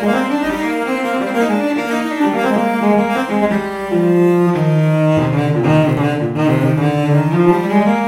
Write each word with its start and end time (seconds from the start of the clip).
Thank 0.00 0.32
you. 8.02 8.07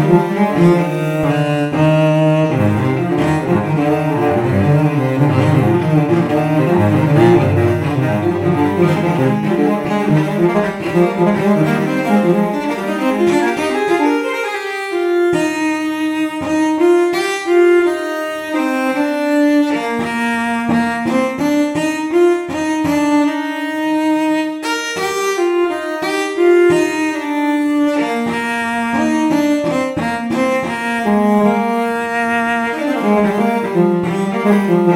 Música 0.00 0.99
Música 34.50 34.90